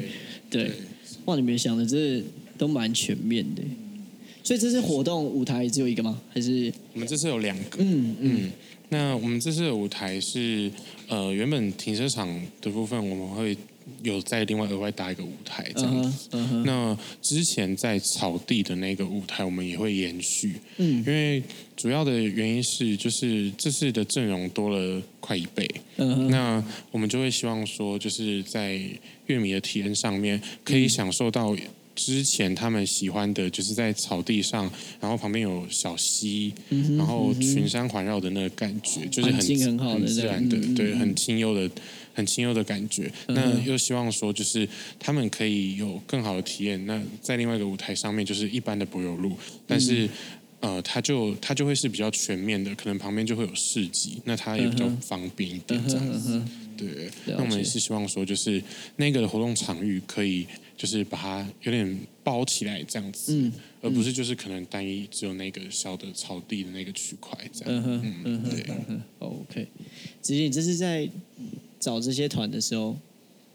[0.51, 0.71] 对，
[1.25, 2.23] 哇，你们想的这
[2.59, 3.63] 都蛮全面的，
[4.43, 6.21] 所以这次活动舞台只有一个吗？
[6.35, 6.71] 还是？
[6.93, 7.79] 我们这次有两个？
[7.79, 8.15] 嗯。
[8.21, 8.51] 嗯，
[8.91, 10.71] 那我们这次的舞台是
[11.09, 12.29] 呃，原本停车场
[12.61, 13.57] 的部分我们会。
[14.03, 16.29] 有在另外额外搭一个舞台这样子。
[16.31, 16.65] Uh huh, uh huh.
[16.65, 20.55] 那之前在草地的那个舞台，我们也会延续。
[20.79, 21.43] 嗯，因为
[21.77, 25.69] 主要的原因是，就是这次的阵容多了快一倍。
[25.97, 26.29] 嗯、uh，huh.
[26.31, 28.81] 那我们就会希望说，就是在
[29.27, 31.57] 乐迷的体验上面，可以享受到
[31.95, 34.71] 之前他们喜欢的，就是在草地上，
[35.01, 41.71] 然后旁边有小溪，嗯、然后群山环绕的那个感觉，就是很很，很自然的，嗯、对，很清幽的。
[42.17, 44.67] 很清幽的感觉，那又希望说，就是
[44.99, 46.85] 他们可以有更好的体验。
[46.87, 50.09] 那在另外一个舞台上面，就是一般的柏油路，但是
[50.61, 56.43] 呃，它就它就会是比较全面的，可能旁边就会有市集，那它也比较方便一点这样子。
[56.75, 58.63] 对，那我们也是希望说，就是
[58.97, 63.53] 那个活动场域可以，就是把它有点包起来这样子，嗯，
[63.83, 67.85] 而不是就是可能单一只有那个小的草地的那个区块这样。
[67.87, 68.65] 嗯嗯，对。
[69.19, 69.69] OK，
[70.23, 71.09] 子怡，这是在。
[71.81, 72.97] 找这些团的时候，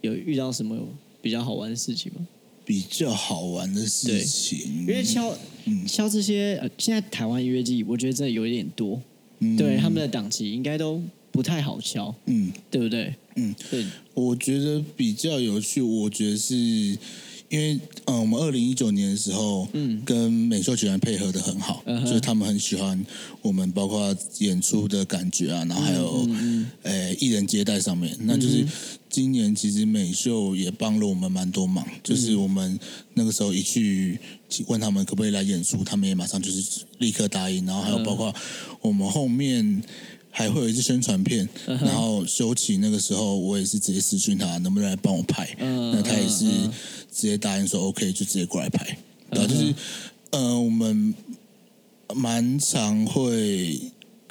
[0.01, 0.77] 有遇到什么
[1.21, 2.27] 比较好玩的事情吗？
[2.63, 9.01] 比较好玩的事情，因为敲、嗯、敲这些，呃，现在台湾音乐季，我觉得真的有一点多，
[9.39, 13.13] 嗯、对他们的档期应该都不太好敲，嗯，对不对？
[13.35, 16.97] 嗯，对，我觉得比较有趣，我觉得是。
[17.51, 23.05] 因为嗯，我们二零一九年的时候，嗯，跟美秀集团配合的很好，嗯、就是他们很喜欢
[23.41, 28.65] 我们，包括演出的感觉啊，然后还有呃、嗯嗯、艺人接待上面，那就是
[29.09, 32.79] 今年其实美秀也帮了我们蛮多忙，就是我们
[33.15, 34.17] 那个时候一去
[34.67, 38.33] 问他们可不可以来演出，他们也马上就是立刻答应，然后还有包括
[38.79, 39.83] 我们后面。
[40.31, 45.55] 还会有一支宣传片，然后修齐那个时候，我也是直接私讯他，能不能来帮我拍？
[45.59, 46.45] 那他也是
[47.11, 48.97] 直接答应说 OK，就直接过来拍。
[49.29, 49.73] 然后就是，
[50.31, 51.13] 呃，我们
[52.15, 53.79] 蛮常会。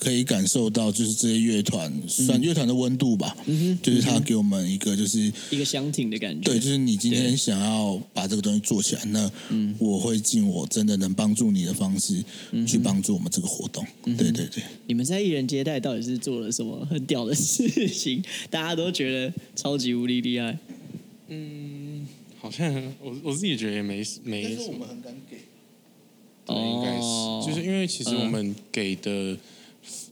[0.01, 6.51] 可以感受到，就是这些乐团算乐团的温度吧，嗯、哼就是他给我们一个就是一个相挺的感觉。
[6.51, 9.31] 对，就是你今天想要把这个东西做起来，对那
[9.79, 12.25] 我会尽我真的能帮助你的方式
[12.67, 13.87] 去帮助我们这个活动。
[14.07, 14.63] 嗯、对对对。
[14.87, 18.25] 你们在艺人接待到底是做了什么很屌的事情？
[18.49, 20.59] 大家都觉得超级无敌厉害。
[21.29, 22.07] 嗯，
[22.39, 24.45] 好像我我自己觉得也没没。
[24.45, 25.37] 但是我们很敢给。
[26.47, 29.11] 对，应该是，哦、就是因为其实我们给的。
[29.11, 29.39] 嗯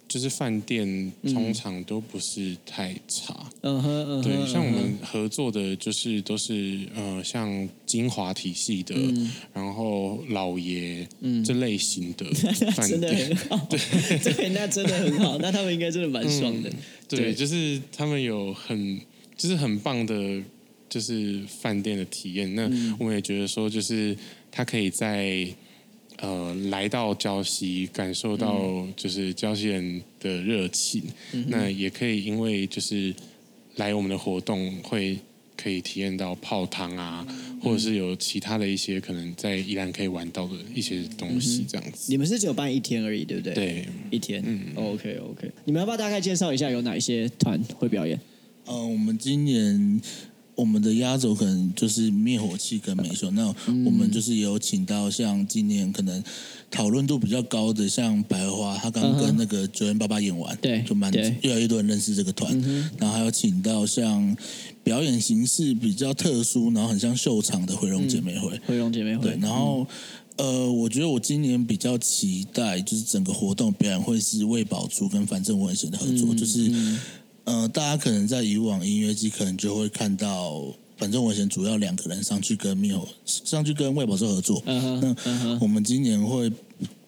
[0.09, 11.07] 就是饭店通常都不是太差，嗯哼，嗯对，像我们合作的，就是都是呃，像金华体系的，嗯、然后老爷
[11.45, 12.25] 这类型的
[12.73, 13.79] 饭店，嗯、真的很好，对，
[14.33, 18.99] 对，那真的很好，那他们应该真的蛮爽的，嗯、对，对就是他们有很
[19.37, 20.43] 就是很棒的，
[20.89, 22.63] 就是饭店的体验，那
[22.99, 24.17] 我们也觉得说，就是
[24.51, 25.47] 他可以在。
[26.21, 31.03] 呃，来到礁溪，感受到就是礁溪人的热情，
[31.33, 33.15] 嗯、那也可以因为就是
[33.77, 35.17] 来我们的活动，会
[35.57, 42.11] 可以体验到泡汤啊，嗯、或者是有其他的一些可能在宜兰可以玩到的一些东西，这样子。
[42.11, 43.55] 你们是只有办一天而已，对不对？
[43.55, 44.43] 对，一天。
[44.45, 45.51] 嗯，OK OK。
[45.67, 48.21] 你们要不要大概介绍一下有哪一些团会表演？
[48.65, 50.01] 呃，我们今年。
[50.59, 53.47] 我们的压轴可能就是灭火器跟美秀，那
[53.87, 56.21] 我们就是有请到像今年可能
[56.69, 62.53] 讨论度比较高的，像百合花，他刚跟那个九零八八演完，对，就蛮越来越多人认识这个团。
[62.99, 64.37] 然后还有请到像
[64.83, 69.23] 表演形式比较特殊，然后很像秀场的回龙姐妹会，回龙姐妹会。
[69.23, 69.87] 对，然后
[70.39, 76.69] 呃，我觉得我今年比较期待就是整个活动表演会是魏宝珠跟樊正文贤的合作，就是。
[77.49, 80.63] 呃，大家可能在以往音乐季可能就会看到，
[80.99, 84.63] 反正我以前主要两个人上去跟猕猴上去跟魏宝珠合作。
[84.65, 85.59] Uh huh, 那、uh huh.
[85.63, 86.53] 我们今年会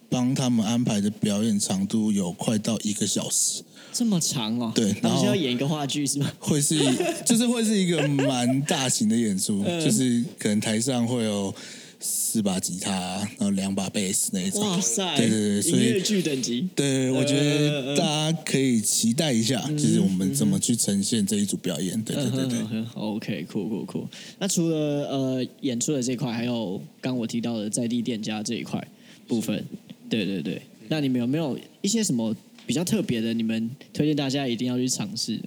[0.09, 4.73] 帮他们安排的表演长度有快到一个小时，这么长哦？
[4.75, 6.33] 对，然后要演一个话剧是吗？
[6.39, 6.79] 会是，
[7.27, 9.79] 就是会是一个蛮大型的演出，uh.
[9.85, 11.55] 就是可能台上会有。
[12.03, 14.61] 四把吉他，然后两把贝斯那一种。
[14.63, 15.17] 哇塞！
[15.19, 16.67] 对对对，所以音乐剧等级。
[16.75, 22.03] 对，我觉得大家可以期待一下，就是我们怎么去呈现这一组表演。
[22.03, 22.85] 对对对对。
[22.95, 24.09] OK，酷酷酷。
[24.39, 24.77] 那除了
[25.11, 28.83] 呃演出的这块，还有刚我提到的在地店家这一块
[29.29, 29.63] 部分。
[30.09, 30.63] 对对对。
[30.89, 32.35] 那你们有没有一些什么
[32.67, 33.35] 比较特别的？
[33.35, 35.39] 你们推荐大家一定要去尝试？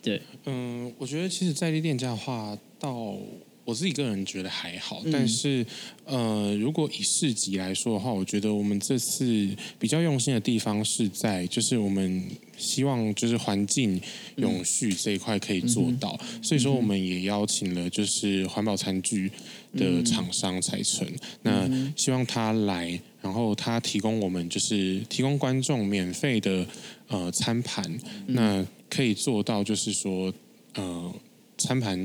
[0.00, 0.22] 对。
[0.46, 3.18] 嗯，我觉得其实在地店家的话，到。
[3.64, 5.64] 我自己个人觉得还好，但是，
[6.04, 9.48] 呃，如果以市集来说的话，我觉得我们这次
[9.78, 12.22] 比较用心的地方是在，就是我们
[12.58, 13.98] 希望就是环境
[14.36, 19.30] 永续这一块可以做到，嗯、所以说我们也邀请了就是环保餐具
[19.76, 21.08] 的厂商彩成，
[21.42, 26.66] 嗯、那希望他来，然后他提供我们就是提供观众免费的
[27.08, 27.82] 呃餐盘，
[28.26, 30.30] 嗯、那可以做到就是说
[30.74, 31.14] 呃。
[31.56, 31.98] 餐盘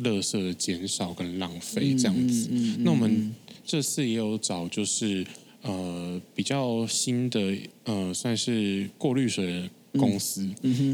[0.00, 2.48] 垃圾的减少跟浪费这样子。
[2.50, 5.26] 嗯嗯嗯、那我们这次也有找就是
[5.62, 10.48] 呃比较新的呃算是过滤水的公司，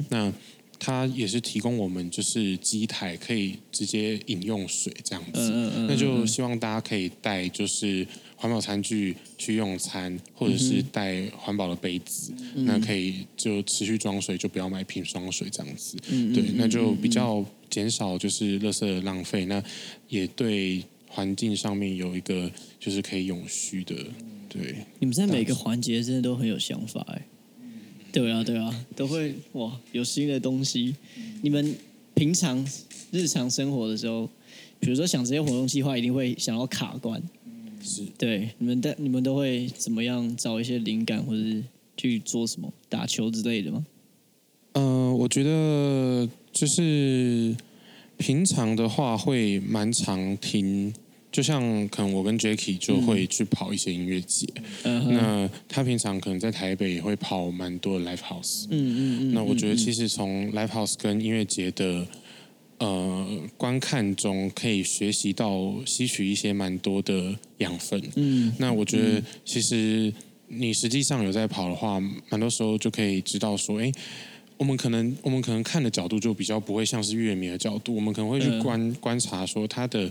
[0.08, 0.32] 那
[0.78, 5.50] 它也是提供我们就是机台可以直接饮用水这样子。
[5.88, 8.06] 那就希望大家可以带就是。
[8.42, 15.96] 环保餐具去用餐，或者是带环保的杯子，嗯、那可以就持续装水，就不要买瓶装水这样子。
[16.10, 19.62] 嗯、对，那就比较减少就是垃圾的浪费，那
[20.08, 22.50] 也对环境上面有一个
[22.80, 23.94] 就是可以永续的。
[24.48, 27.24] 对，你们在每个环节真的都很有想法哎。
[28.10, 30.96] 对啊，对啊，都会哇有新的东西。
[31.42, 31.76] 你们
[32.14, 32.66] 平常
[33.12, 34.28] 日常生活的时候，
[34.80, 37.22] 比如说想这些活动计划，一定会想要卡关。
[37.82, 41.62] 是对，你们的你们都会怎么样找一些灵感，或者是
[41.96, 43.84] 去做什么打球之类的吗？
[44.74, 47.54] 嗯、呃，我觉得就是
[48.16, 50.94] 平常的话会蛮常听，
[51.30, 54.46] 就像可能我跟 Jacky 就会去跑一些音乐节，
[54.84, 62.06] 嗯、那他平常可能在台北也会跑蛮多的 Live House，嗯嗯嗯，嗯，那我觉得其实从 Live House 跟音乐节的。
[62.82, 63.24] 呃，
[63.56, 68.02] 观看中可以学习到吸取一些蛮多的养分。
[68.16, 70.12] 嗯，那我觉得其实
[70.48, 73.92] 你实际上有在跑的话，蛮多时候就可以知道说，哎，
[74.56, 80.10] 我们可能我们可能看的角度就比较不会像是乐迷的角度，我们可能会去观、嗯、观察说他的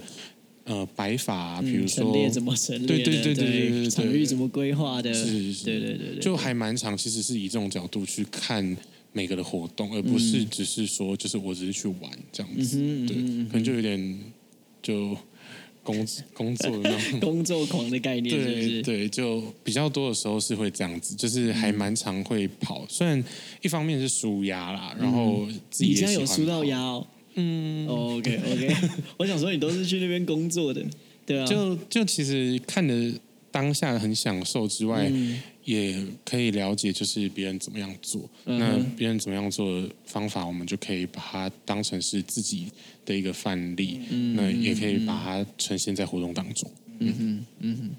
[0.64, 8.78] 呃摆法，比如说、嗯、怎么陈列，对对对对对对，场域怎么规划的，是是，对对对对，就还蛮长，其实是以这种角度去看。
[9.14, 14.20] 每个的活动，而不是只是说，就是我只是去玩这样子，嗯、对，嗯、可能就有点
[14.82, 15.18] 就
[15.84, 23.22] 工工作的那种 工作狂的概念是不是，对对，就比较多的时候是会这样子，就是还蛮常会跑，虽然
[23.62, 28.76] 一方面是舒压啦，然后自己也你现在有舒到压哦，嗯、oh,，OK OK，
[29.18, 30.86] 我想说你都是去那边工作的，
[31.26, 33.14] 对啊，就就其实看的
[33.52, 35.08] 当下很享受之外。
[35.12, 42.66] 嗯也可以了解，就是别人怎么样做，嗯、那别人怎么样做的方法，我们就可以把它当成是自己
[43.06, 44.00] 的一个范例。
[44.10, 46.68] 嗯，那也可以把它呈现在活动当中。
[46.98, 47.90] 嗯哼，嗯哼。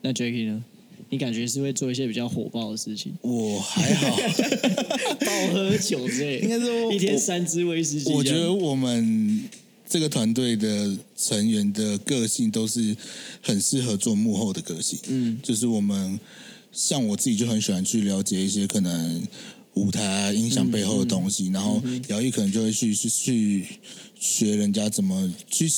[0.00, 0.64] 那 Jacky 呢？
[1.10, 3.12] 你感觉是会做一些比较火爆的事情？
[3.20, 4.16] 我还好，
[5.20, 8.10] 暴喝酒之类，应该说一天三支威士忌。
[8.14, 9.44] 我觉得我们
[9.90, 12.96] 这个团队的成员的个性都是
[13.42, 14.98] 很适合做幕后的个性。
[15.08, 16.18] 嗯，就是我们。
[16.72, 19.26] 像我自己就很喜欢去了解一些可能
[19.74, 23.66] 舞台啊音响背后的东西，嗯嗯、然后姚毅可能就会去去去
[24.20, 25.68] 学人家怎么去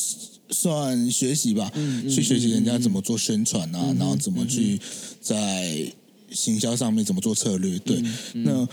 [0.51, 4.79] 算学习吧，嗯嗯、去学习人家怎么做宣传啊，嗯、然后怎么去
[5.19, 5.91] 在
[6.31, 7.79] 行销上面怎么做策略。
[7.79, 8.03] 对，
[8.35, 8.69] 那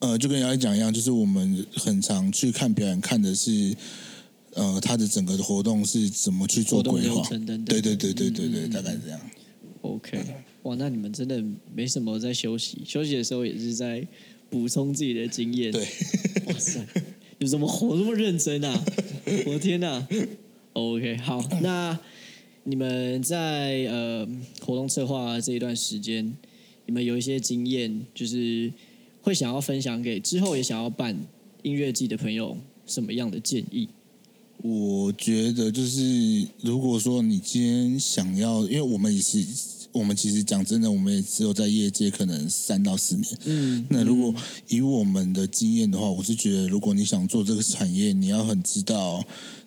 [0.00, 3.74] 呃就跟姚毅讲一样，就是我们很常去看表演，看的是
[4.56, 7.22] 呃他的整个的活动是怎么去做规划。
[7.64, 9.20] 对对对对对对，嗯、大概是这样。
[9.82, 10.18] OK。
[10.62, 11.40] 哇，那你们真的
[11.72, 14.04] 没什么在休息，休息的时候也是在
[14.50, 15.70] 补充自己的经验。
[15.70, 15.86] 对，
[16.46, 16.84] 哇塞，
[17.38, 18.84] 你怎么活那么认真啊？
[19.46, 20.04] 我的天哪
[20.72, 21.96] ！OK，好，那
[22.64, 24.26] 你们在呃
[24.60, 26.36] 活动策划这一段时间，
[26.86, 28.72] 你们有一些经验，就是
[29.22, 31.16] 会想要分享给之后也想要办
[31.62, 33.88] 音乐季的朋友什么样的建议？
[34.62, 39.44] 我觉得就是，如果说你今天想要，因为我们也是。
[39.92, 43.38] 我们其实讲真的，我们也只有在业界可能三到四年。
[43.46, 44.34] 嗯，那如果
[44.68, 49.24] 以我们的经验的话，我是觉得，如果你想做这个产业，你要很知道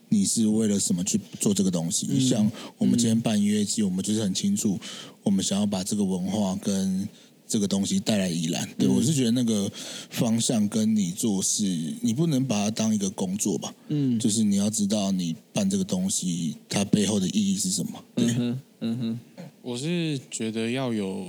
[0.10, 2.06] 你是为了什么去做这个东西。
[2.12, 4.78] 嗯、像我们今天办音乐季，我们就是很清楚，
[5.23, 7.10] 我们想要把这个文化跟。
[7.49, 9.69] 这个东西带来宜兰，对、嗯、我是觉得那个
[10.12, 11.63] 方向跟你做事，
[11.99, 13.73] 你不能把它当一个工作吧？
[13.88, 18.05] 嗯，就是你要知道你办这个东西它背后的意义是什么。
[18.13, 19.19] 对，嗯哼，嗯哼，
[19.63, 21.25] 我是觉得要有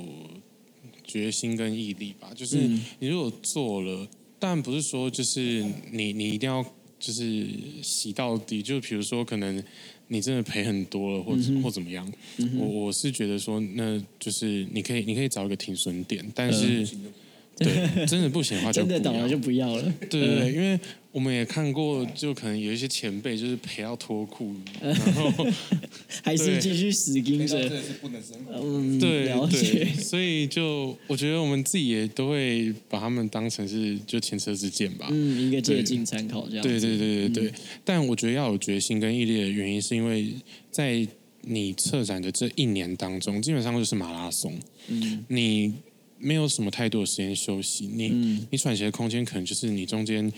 [1.02, 2.28] 决心跟毅力吧。
[2.36, 2.58] 就是
[2.98, 4.06] 你如果做了，
[4.38, 6.62] 但不是说就是你你一定要
[7.00, 7.48] 就是
[7.82, 8.62] 洗到底。
[8.62, 9.60] 就比如说可能。
[10.12, 12.04] 你真的赔很多了，或者、嗯、或怎么样？
[12.38, 17.10] 嗯、我我是觉得说，那就是你可以你可以找一个停损点，但是、呃、
[17.60, 19.82] 对 真的不行的话就，真的倒了就不要了。
[20.08, 20.78] 对对对，因为。
[21.12, 25.44] 我们也看过，就可能有一些前辈就是赔到脱裤，然后
[26.22, 27.68] 还是继续死盯着。
[28.54, 29.86] 嗯，对，了解。
[29.86, 35.08] 所以就我觉得我们自己也都会把他们当成是就前车之鉴吧。
[35.10, 36.62] 嗯，一个借鉴参考这样。
[36.62, 37.50] 对对对对对。
[37.50, 40.32] 嗯、但我觉得要有决心跟毅力的原因，是因为
[40.70, 41.04] 在
[41.40, 44.54] 你策展的这一年当中，基本上就是马拉松。
[44.86, 45.24] 嗯。
[45.26, 45.74] 你
[46.20, 50.32] 没有什么太多的时间休息，你、嗯、你喘息的空间可能就是你中间。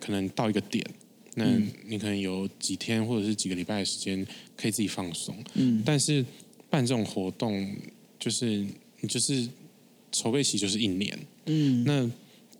[0.00, 0.86] 可能到一个点，
[1.34, 1.44] 那
[1.84, 4.24] 你可能有几天或者是几个礼拜的时间
[4.56, 5.36] 可以自己放松。
[5.54, 6.24] 嗯，但是
[6.70, 7.68] 办这种活动，
[8.16, 8.64] 就是
[9.00, 9.48] 你就是
[10.12, 11.18] 筹备期就是一年。
[11.46, 12.08] 嗯，那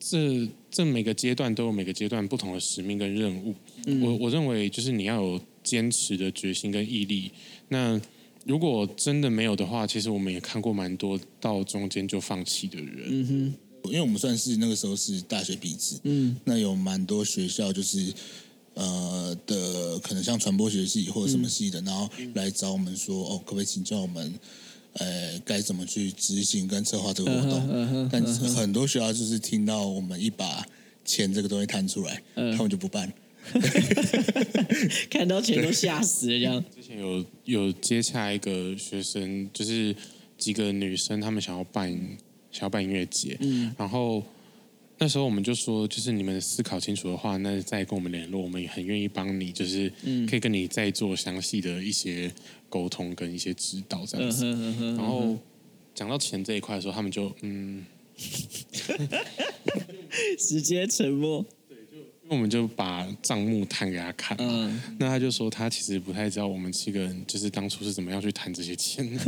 [0.00, 3.54] 这这每个阶段都有每个阶段不同的使命跟任务。
[3.86, 7.30] 嗯，我我认为就是你要有坚持的决心跟毅力。
[7.68, 8.00] 那
[8.48, 13.04] 如果真的没有的话，其实我们也看过蛮多到中间就放弃的人。
[13.06, 18.10] 嗯哼，因为我们算是那个时候是大学毕制，嗯，那有蛮多学校就是
[18.72, 24.32] 呃的，可能像传播学系或者什么系的，嗯、然后来找我们说，哦，可不可以请教我们，
[24.94, 30.66] 呃，该怎么去执行跟策划这个活动？Uh uh 但是很多学校就是听到我们一把
[31.04, 32.56] 钱这个东西摊出来，uh.
[32.56, 33.12] 他们就不办。
[35.08, 36.64] 看到钱都吓死了，这样。
[36.74, 39.94] 之前有有接洽一个学生，就是
[40.36, 41.90] 几个女生，她们想要办
[42.50, 44.22] 想要办音乐节，嗯，然后
[44.98, 49.90] 那时候我们就说，就是你们思考清楚的话，那再跟我们联络，我们也很愿意帮你，就是
[50.28, 52.30] 可以跟你再做详细的一些
[52.68, 54.44] 沟通跟一些指导这样子。
[54.44, 55.38] 嗯哼嗯哼，然后
[55.94, 57.86] 讲到钱这一块的时候，他们就嗯，
[60.38, 61.46] 直接沉默。
[62.30, 69.20] 我们就把账目摊给他看，嗯，那他就说他其实不太知道我们七个人就是当初是怎么样去谈这些钱的。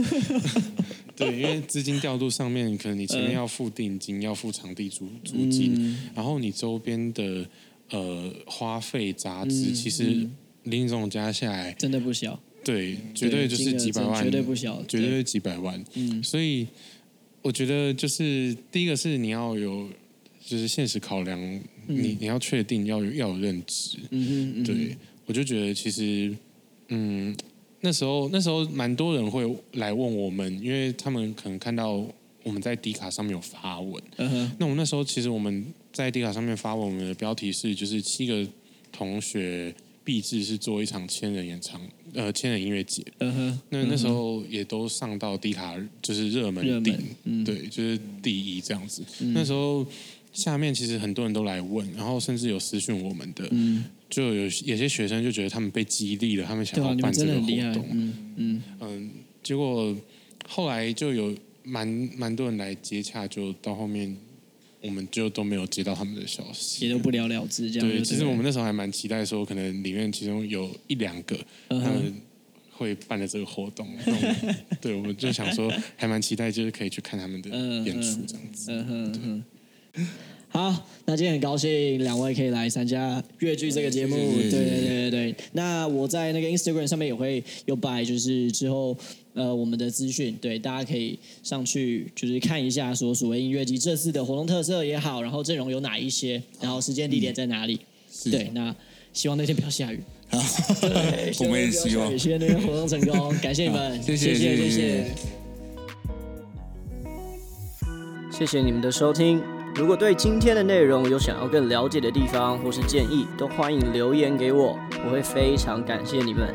[1.17, 7.47] 对，因为资金调度上面，可能你前面要付定金，嗯、要付场地租租金，嗯、然后你周边的
[7.91, 10.27] 呃花费杂支，嗯、其实
[10.65, 12.39] 林总加下来真的不小。
[12.63, 15.83] 对，绝对就是几百万，绝对不小，绝对是几百万。
[15.95, 16.67] 嗯，所以
[17.43, 19.89] 我觉得就是第一个是你要有。
[20.43, 21.39] 就是现实考量，
[21.87, 26.35] 你你要确定要有要有认知，嗯哼，嗯，对，我就觉得其实，
[26.89, 27.37] 嗯，
[27.83, 32.05] 那时候那时候蛮多人会来问我们，因为他们可能看到
[32.43, 38.45] 我们在 D 卡上面有发文，嗯哼，那我们那时候其实我们在 D 卡上面发文，我们的标题是就是七个
[38.91, 39.73] 同学
[40.03, 41.81] 毕志是做一场千人演唱，
[42.15, 49.87] 呃，千人音乐节，嗯哼，那那时候也都上到 D 卡就是热门顶，嗯、对，就是第一这样子，嗯、那时候。
[50.33, 59.11] 下面其实很多人都来问，然后甚至有私讯我们的，嗯、就有有些学生就觉得他们被激励了，他们想要办这个活动，嗯嗯，嗯，
[59.43, 59.95] 结果
[60.49, 64.17] 后来就有蛮蛮多人来接洽，就到后面
[64.81, 67.89] 我们就都没有接到他们的消息，也都不了了之这样。
[67.89, 71.37] 对，其实我们那时候还蛮期待说，可能里面其中有一两个
[71.69, 72.15] 他们
[72.71, 73.89] 会办的这个活动，
[74.81, 77.51] 对，我们就想说还蛮期待，就是可以去看他们的
[77.85, 79.13] 演出这样子，嗯哼。
[79.13, 79.60] 对
[80.53, 84.17] 好，那今天很高兴两位可以来参加越剧这个节目。
[84.17, 85.35] 对对对对对。
[85.53, 88.97] 那我在那个 Instagram 上面也会有摆，就是之后
[89.33, 97.79] 呃我们的资讯，对，大家可以上去就是看一下，说所谓音乐祭这次的活动特色也好，然后阵容有哪一些，然后时间地点在哪里。
[98.27, 98.75] 嗯、对，那
[99.13, 100.01] 希望那天不要下雨。
[100.31, 100.39] 好，
[101.41, 102.19] 我们也希望。
[102.19, 104.69] 希望那天活动成功，感谢你们，谢谢谢谢。
[104.69, 105.05] 谢谢，
[108.33, 109.41] 谢谢你们的收听。
[109.75, 116.55] 如果对今天的内容有想要更了解的地方或是建议，都欢迎留言给我，我会非常感谢你们。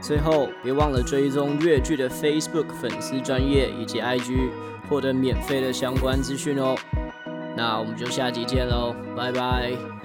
[0.00, 4.50] 最后，别忘了追踪越剧的 Facebook 粉丝专页以及 IG，
[4.88, 6.76] 获得免费的相关资讯哦。
[7.56, 10.01] 那我们就下集见喽，拜拜。